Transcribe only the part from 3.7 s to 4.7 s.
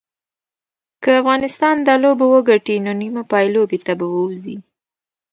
ته به ووځي